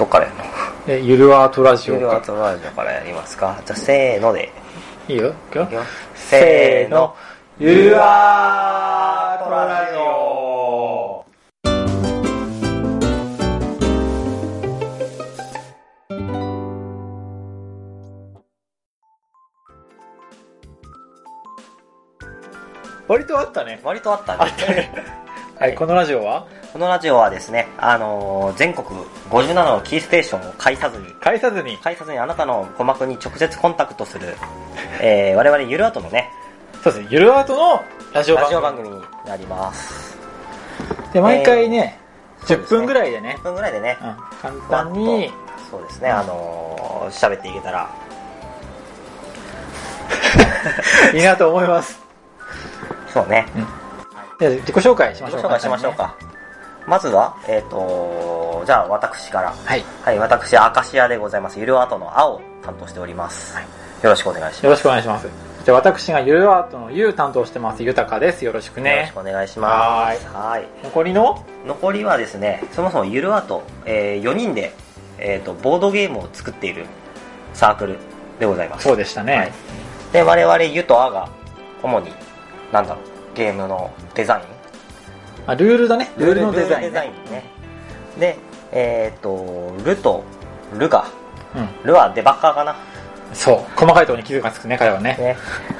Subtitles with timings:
[0.00, 0.44] どっからやるの？
[0.88, 3.60] えゆるアートラジオユルアーかトラジオからやりますか？
[3.66, 4.50] じゃあせーので。
[5.08, 5.28] いいよ。
[5.28, 5.68] いくよ。
[6.14, 7.14] せーの。
[7.58, 11.26] ゆるアートラジオ。
[23.06, 23.78] 割とあったね。
[23.84, 24.90] 割とあったあったね
[25.60, 26.46] はいこのラジオは？
[26.72, 28.86] このラジオはですね、あのー全国
[29.28, 31.76] 57のキーステーションを介さずに、返さずに？
[31.76, 34.36] 介さずにあなたの鼓膜に直接コンタクトする、
[35.02, 36.30] えー、我々ゆるアートのね、
[36.82, 37.08] そうですね。
[37.10, 37.82] ゆるアートの
[38.14, 38.44] ラジオ番組。
[38.44, 40.16] ラジオ番組になります。
[41.12, 41.98] で毎回ね、
[42.44, 43.36] 10そうですね分ぐらいでね。
[43.40, 45.30] 10分ぐらいでね、うん、簡単に。
[45.70, 47.86] そうですね、あのー喋っていけたら、
[51.12, 52.00] いいなと思います。
[53.12, 53.79] そうね、じゃあ
[54.48, 56.16] 自己紹介しましょうご紹介しましょうか。
[56.86, 59.52] まずは、えっ、とじゃあ私から。
[59.52, 61.60] はいはい、私、アカシアでございます。
[61.60, 63.56] ゆるアートの青を担当しております。
[64.02, 64.64] よろしくお願いします。
[64.64, 65.28] よろしくお願いします
[65.64, 70.26] じゃあ私がゆるアートのゆう担当してますゆたかですよろしくよろしねくお願いします。
[70.28, 70.84] はい。
[70.84, 71.44] 残りの？
[71.66, 74.72] 残りはですね、そもそもゆるアート、えー4人で、
[75.18, 76.86] えっ、と、ボードゲームを作っている
[77.52, 77.98] サークル
[78.38, 78.84] でございます。
[78.84, 79.52] そうでしたね、はい。
[80.12, 81.28] で、我々、ゆとあが、
[81.82, 82.10] 主に、
[82.72, 84.44] なんだろう、ゲームのデザイン？
[85.46, 86.10] あルールだね。
[86.16, 87.44] ルールのデザイン、ルールデザインね。
[88.18, 88.36] で、
[88.72, 90.22] えっ、と、ルと、
[90.78, 91.06] ルが、
[91.54, 91.86] うん。
[91.86, 92.76] ルはデバッカーかな？
[93.32, 93.56] そう。
[93.78, 95.16] 細かいところに傷がつくね彼はね。
[95.18, 95.36] ね。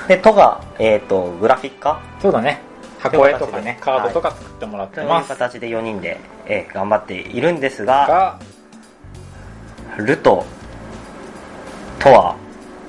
[0.09, 2.61] で、とが、えっ、と、グラフィッカそうだね。
[3.01, 5.05] 箱絵とかねとカードとか作ってもらってとい。
[5.05, 8.39] うます、形で4人で、えー頑張っているんですが、
[9.97, 10.45] がルと、
[11.98, 12.37] とは、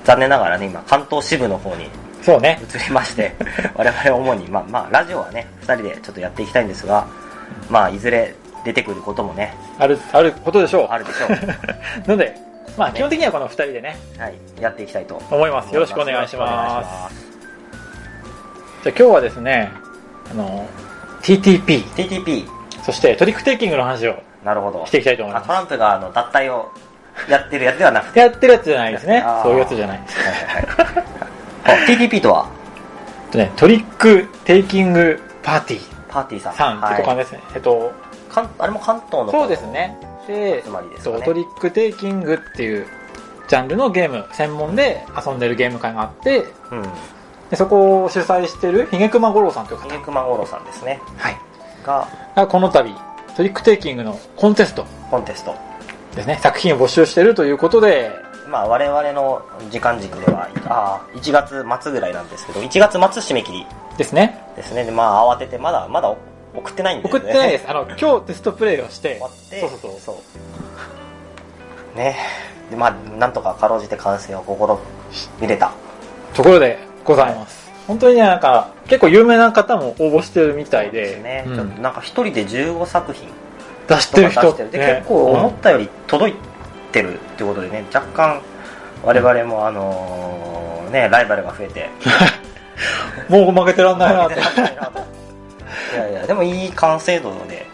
[0.04, 1.89] 残念ながらね、今、関東支部の方に
[2.22, 2.59] そうね。
[2.64, 3.33] 移りまして、
[3.75, 7.08] 我々主に、まあ、まあ、ラジオはね、2人でちょっとやっていきたいんですが、
[7.69, 10.88] まあ、いずれ出てくることもね、あるあることでしょう。
[10.89, 11.30] あるでしょう。
[12.09, 12.36] ので
[12.77, 15.22] まあ基本的にはこの2人でねはい、やっていきたいと。
[15.30, 15.73] 思います。
[15.73, 17.31] よろしくお願いします。
[18.83, 19.71] じゃあ今日はですね
[20.31, 20.67] あの
[21.21, 22.48] TTP TTP、
[22.83, 24.86] そしてトリックテイキングの話をなるほど。
[24.86, 26.71] していきたいと思いあまトランプがあの脱退を
[27.30, 28.20] やってるやつではなくすて。
[28.20, 29.23] やってるやつじゃないですね。
[29.43, 30.20] そういうやつじゃないです。
[30.20, 31.11] はいはいはい。
[31.64, 32.49] あ TTP とは、
[33.32, 35.82] とねトリックテイキングパーティー。
[36.10, 36.54] パーティーさん。
[36.55, 37.94] さんっていう感じですね、えっと
[38.30, 39.98] 関あれも関東の方そうですね。
[40.27, 41.17] でつまりですかね。
[41.17, 42.88] そうトリックテイキングっていう
[43.48, 46.83] ジャンルのゲーム専門で遊んでるゲーム会があってうん。
[47.49, 49.89] でそこを主催してるひげくま五郎さんという方。
[49.89, 51.02] ひげくまごろさんですね。
[51.17, 51.38] はい。
[51.86, 52.93] が、がこの度
[53.36, 54.86] トリックテイキングのコンテスト。
[55.10, 55.55] コンテスト。
[56.16, 56.39] ですね。
[56.42, 58.11] 作品を募集してるということで
[58.52, 59.42] まあ我々の
[59.72, 63.66] 時間軸では、ああ、1月末ぐらいなんですけど、1月末締め切り
[63.98, 64.84] ですねですね。
[64.84, 66.14] で、まあ慌てて、まだ、まだ
[66.54, 67.10] 送ってないんで、ね。
[67.10, 70.22] 送ってないですあの 今日テストプレイをして終わって、そうそうそうそ
[71.95, 71.98] う。
[71.98, 72.17] ね
[72.70, 75.72] で、まあなんとかかろうじて完成を試みれた。
[76.34, 81.44] ところでございます、本当にねなんか結構有名な方も応募してるみたいでですね。
[81.48, 83.30] うんちょっとなんか一人で15作品
[83.88, 84.86] 出してる人とか出してる。
[84.86, 86.51] で、結構思ったより届いて
[87.00, 88.42] るってことでね、若干
[89.04, 91.90] 我々もあのーね、ライバルが増えて、
[93.30, 94.36] う んもう負けてらんないなって。
[95.96, 97.66] いやいや、でもいい完成度で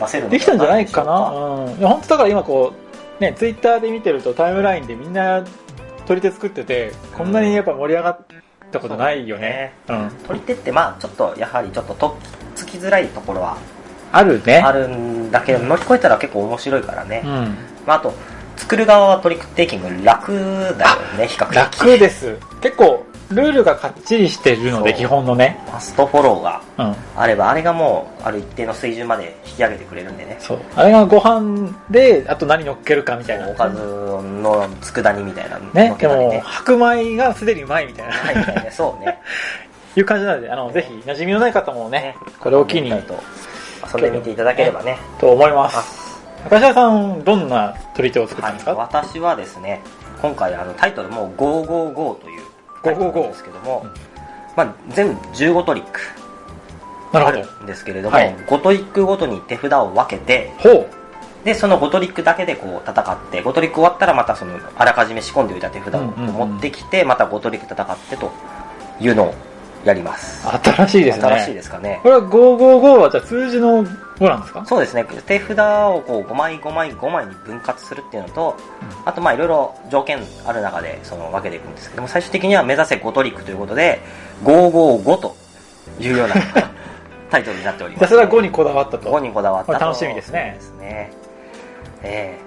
[0.00, 1.30] 出せるのできたんじゃないかな。
[1.30, 1.78] ううん。
[1.78, 2.72] いや本当だから今こ
[3.20, 5.42] うねツイッターで見てるとタイムラインでみんな
[6.06, 8.18] 取り手作っててこんなにやっぱ盛り上がっ
[8.70, 9.72] たことないよね。
[9.88, 10.10] うん。
[10.26, 12.12] 取り手ってまあちょっとやはりちょっととっ
[12.54, 13.56] つきづらいところは
[14.12, 14.58] あるね。
[14.58, 17.30] あるんだけど乗り越えたら結構面白いからね、うん。
[17.86, 18.14] まあ、あと
[18.56, 21.56] 作る側はトリックテイキング楽だよね比較的。
[21.56, 22.36] 楽です。
[22.60, 25.60] 結構ルールがかっちりしてるので基本のね。
[25.72, 26.96] マストフォローがうん。
[27.16, 30.36] あればあれがもうある一定の水準まで引き上げてくれるんでね。
[30.40, 30.60] そう。
[30.74, 33.48] あれがご飯であと何乗っけるかみたいな。
[33.48, 35.58] おかずの佃煮みたいな。
[35.58, 35.94] のね。
[35.98, 38.12] でも白米がすでにうまいみたいな。
[38.12, 39.18] はいみたいなそうね。
[39.96, 43.18] いう感じなのであのぜひ馴染みのない方もねこれを機にと
[43.94, 44.98] 遊んでみていただければね。
[45.18, 46.05] と思います
[46.50, 49.82] 中島さんどんな取り手を作ったんですか、はい、私はですね
[50.22, 52.42] 今回あのタイトルもう555という
[52.82, 54.16] タイトルなんですけども、うん
[54.56, 56.00] まあ、全部15トリック
[57.12, 58.34] あるんですけれども、はい。
[58.34, 60.52] 5トリックごとに手札を分けて
[61.44, 68.32] でその5トリックだけでこう戦って5トリック終わったらまたそのあらかじめ仕込んでおいた手札を持ってきてまた5トリック戦ってと
[69.00, 69.34] いうのを
[69.86, 70.46] やります。
[70.48, 71.24] 新しいですね。
[71.24, 72.00] 新しいですかね。
[72.02, 74.64] これは555はじゃあ数字の5なんですか？
[74.66, 75.04] そうですね。
[75.26, 78.56] 手札をこう5枚5枚5枚に分割するっていうのと、
[79.04, 84.00] あとまあいろいろ条件ある中でその分けていくんですけども最終的には目指せ5トリックということで
[84.44, 85.36] 555と
[86.00, 86.34] いうような
[87.30, 89.08] タイトルになっております、じゃあそれは5にこだわったと。
[89.10, 90.54] 5にこだわった楽しみですね。
[90.56, 91.12] ですね。
[92.02, 92.38] え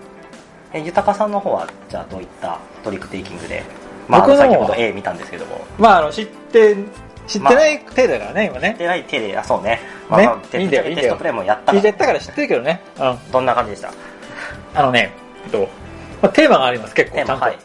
[0.74, 3.64] ええ豊さんの方はじゃあどういったトリックテイキングで？
[4.08, 5.62] まあ先ほど A 見たんですけども。
[5.78, 6.76] まああの知って
[7.30, 8.76] 知ってない程度だからね今ね。
[8.78, 9.80] でない手であそうね,、
[10.10, 10.60] まあね。
[10.60, 11.82] いいんだよテストプレイもやったから。
[11.82, 12.82] 言ったから知ってるけどね。
[13.00, 13.32] うん。
[13.32, 13.94] どんな感じでした？
[14.76, 15.14] あのね、
[15.46, 15.70] えっと、
[16.22, 17.34] まあ、テーマがあります、結構、ちゃんと。
[17.34, 17.58] テーマはい。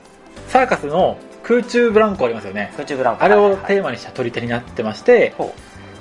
[0.48, 2.72] サーカスの空中ブランコありますよね。
[2.76, 3.24] 空中ブランコ。
[3.24, 5.54] あれをはいテーマにした取り手になってまして、ほ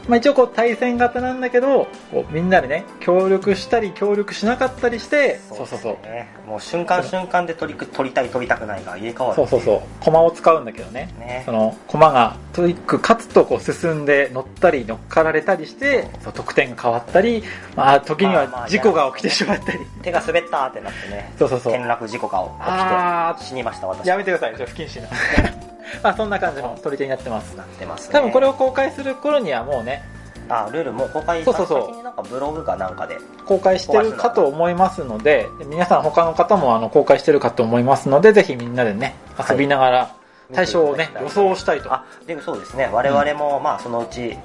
[0.07, 5.93] まあ、一応こう対戦型なんだけど、こうみんなでね、協力したり協力しなかったりして、そうそうそう。
[6.05, 9.35] ねもう瞬間瞬間でトリック取りたい取りたくないが入れ替わる。
[9.35, 9.81] そうそうそう。
[10.01, 11.09] 駒を使うんだけどね。
[11.17, 11.43] ね。
[11.45, 16.33] その駒がトリック勝つとこう進んで乗ったり乗っかられたりしてそう。
[16.33, 17.43] 得点が変わったり、
[17.75, 21.31] まあ、時にまあまあは事故が起きてしまったり、手が滑ったってなってね。
[21.39, 21.73] そうそうそう。
[21.73, 24.07] 転落事故があ起きて死にました私。
[24.07, 24.55] やめてください。
[24.55, 25.09] 不謹慎な。
[25.09, 25.62] ま
[26.01, 27.55] あそんな感じの取り手になってます。
[27.55, 28.13] なってますね。
[28.13, 30.03] 多分これを公開する頃にはもうね。
[30.49, 32.03] あルールもう公開そうそうそう。
[32.03, 33.17] なんかブログかなんかで。
[33.45, 40.15] 公開してるかと思いますので皆さん他の方もあの公開してるかと思いますのでぜひみんなでねはい遊びながら
[40.53, 41.91] 対象をね、予想したいと。
[41.93, 42.89] あでもそうですね。
[42.91, 44.37] 我々もまあそのうち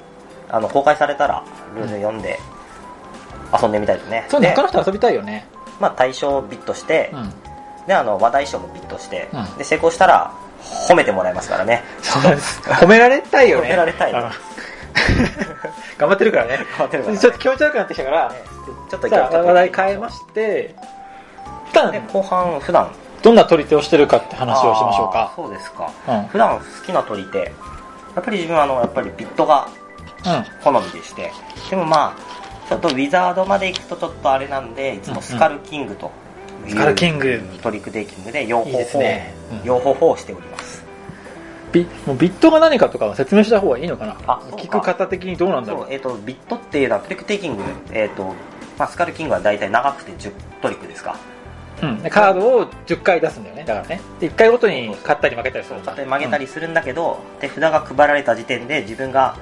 [0.49, 1.45] あの公開されたら
[1.75, 2.39] ルール読んで
[3.61, 4.27] 遊んでみたいですね。
[4.29, 5.47] そうねで他の人遊びたいよね。
[5.81, 7.87] まあ対象をビットして、うん。
[7.87, 9.59] であの話題賞もビットして、うん。
[9.59, 10.33] で成功したら
[10.89, 11.83] 褒めてもらえますからね。
[12.03, 12.61] そうです。
[12.63, 13.69] 褒められたいよね。
[13.69, 14.31] 褒められたいうん
[15.99, 16.57] 頑張ってるからね。
[16.57, 17.21] 頑張ってるからね。
[17.21, 18.33] ちょっと気持ち悪くなってきたから、
[18.91, 20.75] ちょっと話題変えまして。
[21.69, 22.89] 普段で後半普段。
[23.23, 25.33] どんな取り手をしてるかって話をしましょうか。
[25.35, 25.91] そうですか。
[26.09, 26.23] うん。
[26.29, 27.39] 普段好きな取り手。
[27.39, 27.45] や
[28.21, 29.69] っぱり自分はあのやっぱりビッドが
[30.25, 30.45] うん。
[30.63, 31.33] 好みでして。
[31.71, 36.11] でもまあちょっと Wizard まで行くとちょっとあれなんでいつも Skull King と
[36.65, 37.41] いう Skull King。
[37.63, 39.35] トリックテイキングで両方いいですね。
[39.51, 39.65] うん。
[39.65, 40.48] 両方法をしており
[41.73, 44.17] ビもうビッドが何かとかは説明した方がいいのかな？
[44.27, 47.63] あそうか聞く方的にどうなんだろそうう、えー、とビッドっていうのはトリックテイキング、
[47.93, 48.35] えーと
[48.79, 50.33] まあ、 Skull King は大体長くて10
[50.63, 51.17] トリックですか？
[51.81, 53.65] うん、でカードを10回出すんだよね。
[53.65, 54.01] だからね。
[54.19, 59.37] で1回ごとに勝ったり負けたりする勝ったり負けたりするんだけど、手札が配られた時点で自分が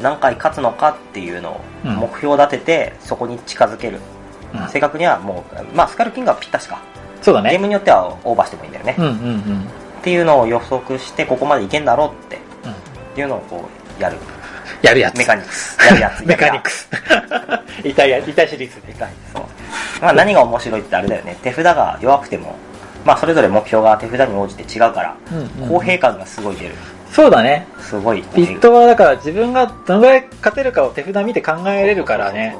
[0.00, 1.96] 何回勝つのかっていうのをうん。
[1.96, 4.00] 目標を立ててそこに近づける、
[4.54, 4.68] うん。
[4.68, 6.82] 正確にはもう、まあ、スカルキングはぴったしか。
[7.22, 7.50] そうだね。
[7.50, 9.64] ゲームによってはオーバーしてもいいんだよね、うんうんうん
[10.00, 13.20] っていうのを予測してここまでいけんだろうってうん。
[13.20, 13.68] いうのをこ
[13.98, 14.16] うやる。
[14.82, 15.18] やるやつ。
[15.18, 15.78] メカニクス。
[15.86, 16.26] やるやつ。
[16.26, 16.88] メカニクス。
[17.84, 18.86] 痛いや痛いシリーズ。
[18.86, 19.42] でかいそう。
[20.00, 21.36] まあ何が面白いってあれだよね。
[21.42, 22.54] 手札が弱くても
[23.04, 26.74] まあそれぞれ目標が手札に応じて違うから、うんうん公平感がすごい出る。
[27.12, 27.66] そうだね。
[27.80, 28.24] すごい。
[28.34, 32.56] ビットはだから自分がどのぐらい勝てるかを手札見て考えれるからね。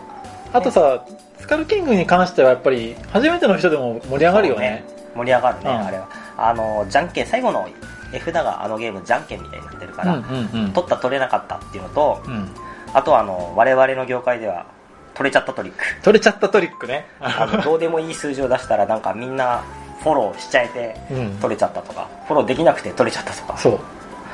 [0.52, 1.02] あとさ
[1.38, 4.84] スカルキングに関してはやっぱり初めての人でも盛り上がるよね。
[5.14, 5.86] 盛り上がるね、うん。
[5.86, 6.08] あれは
[6.42, 7.68] あのじゃんけん最後の
[8.12, 10.72] 絵札があのゲームじゃんけんみたいになってるから、うんうんうん。
[10.72, 12.48] 取った取れなかったっていうのとうん。
[12.92, 14.66] あとはあの我々の業界では
[15.14, 15.78] 取れちゃったトリック。
[16.02, 17.06] 取れちゃったトリックね。
[17.20, 19.62] あのどうでもいい数字を出したらなんかみんな
[20.02, 21.38] フォローしちゃえてうん。
[21.38, 23.56] 取れちゃったとか、フォローできなくて取れちゃったとか。
[23.58, 23.78] そう。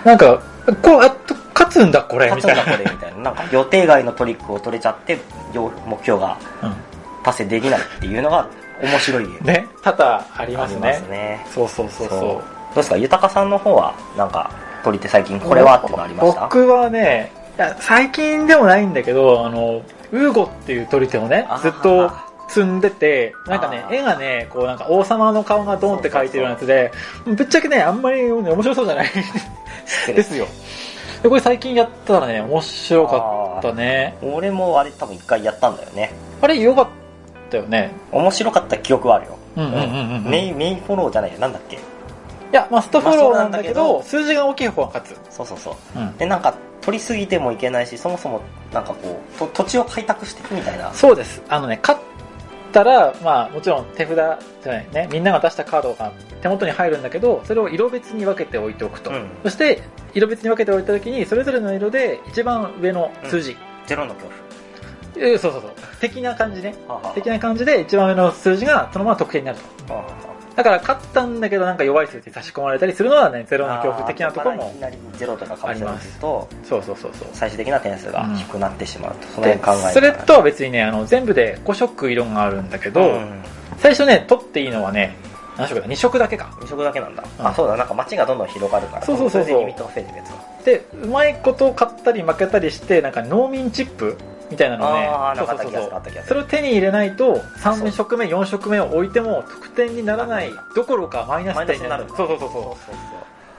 [0.05, 0.41] なんか
[0.83, 2.63] こうあと勝つんだこれみたいな。
[2.63, 3.19] 勝つんだこれみたいな。
[3.19, 5.19] なんか予定外のトリックを取れちゃって
[5.53, 6.75] よ目標がうん。
[7.25, 8.49] 達成できないっていうのが
[8.83, 9.67] 面白いね。
[9.83, 10.81] 多々ありますね。
[10.81, 11.47] ますね。
[11.53, 12.19] そうそうそうそう。
[12.19, 12.29] そう。
[12.29, 12.43] ど
[12.73, 12.97] うですか？
[12.97, 14.51] 豊さんの方はなんか
[14.85, 16.43] 取り手最近これはってのありました？
[16.43, 17.33] 僕はね
[17.81, 19.83] 最近でもないんだけどあの
[20.13, 22.11] ウーゴっていう取り手をねずっと
[22.49, 26.93] 積んでてなんかね絵がねこうなんか王様の顔がドンって描いてるやつで
[27.25, 29.11] ぶっちゃけねあんまり、ね、面白そうじゃない。
[30.07, 30.47] ですよ。
[31.23, 34.19] でこれ最近やったらね面白かったね。
[34.23, 36.13] 俺もあれ多分一回やったんだよね。
[36.43, 36.91] あれよかった
[37.55, 37.93] よね。
[38.13, 39.39] 面白かった記憶はあるよ。
[39.57, 40.31] うんうんうんうんうん。
[40.31, 41.39] メインメインフォローじゃないよ。
[41.39, 41.77] なんだっけ？
[41.77, 41.79] い
[42.53, 45.35] やマストフォローなんだけど,、数字が大きい方が勝つ。
[45.35, 45.99] そうそうそう。
[45.99, 46.17] うん。
[46.17, 48.41] でなんか取りすぎてもいけないしそもそも
[48.73, 50.93] なんかこうと土地を開拓していくみたいな。
[50.95, 51.43] そうです。
[51.49, 52.01] あのね、勝っ
[52.73, 54.15] たら、まあもちろん手札
[54.63, 59.11] じゃないね、みんなが出したカードが手元に入るんだけど、それを色別に分けておいておくと。
[59.11, 59.29] うん。
[59.43, 59.83] そして、
[60.15, 63.57] 色別に分けておいたときに、それぞれの色で一番上の数字。
[63.87, 64.31] ゼロの恐
[65.19, 65.73] えーそうそうそう。
[66.01, 66.75] 的な感じね。
[66.87, 70.27] 怖はあはあ的な感じで一番上の数字がそのまま得点になると。
[70.57, 74.81] だから勝ったんだけどなんか弱い数字差し込まれたりするのはね、ゼロの恐怖的なところもいき。
[74.81, 77.29] なりゼロとかかもしれないとそうそうそうそう。
[77.35, 83.43] 最終的な点数が低くなってしまうと、そので辺考えそれとは別にね、あの、全部で5色色があるんだけど、うん
[83.79, 85.15] 最初ね、取っていいのはね、
[85.59, 86.57] 何色だ ?2 色だけか。
[86.63, 94.17] 二色だけなんだ、うんあそうだなんか街がどんどん広がるからそうそうそうそうで、うまいこと買ったり負けたりして、なんか農民チップ
[94.51, 96.03] みたいなのをねそうそうそう。
[96.27, 102.05] それを手に入れないと、3色目、4色目を置いても得点にならないどころかマイナス点になる。
[102.09, 102.77] そうそうそうそう。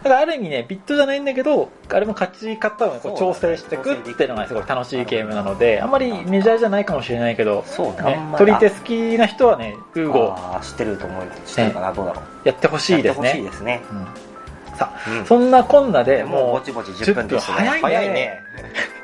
[0.03, 8.17] だからある意味ね、ビットじゃないんだけど、あれも勝ち方をねこう調整していくっていうのがすごい楽しいゲームなので、あんまりメジャーじゃないかもしれないけど、ね。
[8.37, 13.49] 取り手好きな人はね、ウーゴ知ってると思う知ってるかな、どうだろうやってほしいですやってほしいね。
[13.49, 13.95] ですね、う
[14.75, 14.77] ん。
[14.77, 15.21] さうん。
[15.21, 17.57] あ、そんなこんなでもうもぼちぼち10分ですね。
[17.57, 18.43] 10分早いね。
[18.61, 18.96] 早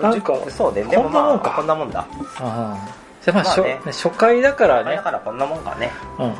[0.00, 0.82] なんか10そうね。
[0.84, 1.50] でもまあこんなもんか。
[1.56, 2.04] こんなもんだ、う、
[2.40, 2.78] あ。
[3.22, 3.74] ーじゃあまあ、まあね。
[3.74, 4.96] ね初回だからね。
[4.96, 5.90] だ、からこんなもんかね。
[6.18, 6.34] うん。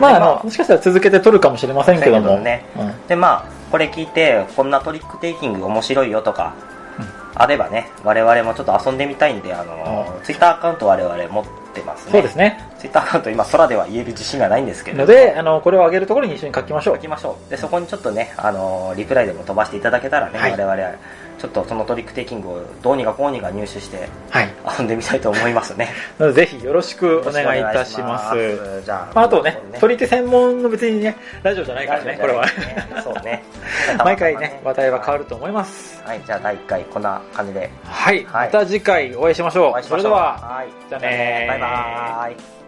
[0.00, 2.38] まあ、あまあの、もしかしたら続けて撮るかもしれませんけども。
[2.38, 2.64] ね。
[2.76, 3.06] うん。
[3.06, 6.54] でまあこれ聞いてこんなトリックテイキング面白いよとか、
[7.34, 12.12] あればね我々もちょっと遊んでみたいんであの、ツイッターアカウント我々持ってますね。
[12.12, 12.58] そうですね。
[12.78, 14.98] ツイッターアカウント今空では言える自信がないんですけど。
[14.98, 16.96] ので、あの、これを上げるところに一緒に書きましょう。
[16.96, 17.02] 書。
[17.02, 17.50] きましょう。
[17.50, 20.50] でそこにちょっとねあのリプライでも飛ばしていただけたらね、はい。
[20.52, 20.94] 我々は
[21.38, 24.48] ちょっとそのトリックテイキングをどうにかこうにか入手してはい。
[24.78, 25.88] 遊んでみたいと思いますね。
[26.34, 28.82] ぜひよろしくお願いいたします。
[28.84, 32.44] じゃあ,、まあ、あとね、取り手専門の別にね、ラジオじゃないからね、これは。
[33.02, 33.42] そうね。
[34.04, 36.02] 毎回ね、話題は変わると思います。
[36.04, 36.20] はい。
[36.24, 37.70] じゃあ第1回こんな感じで。
[37.84, 38.24] はい。
[38.30, 38.46] はい。
[38.46, 39.82] また次回お会いしましょう。
[39.82, 41.48] それでは、はい、じゃあねー。
[41.48, 42.61] バイバーイ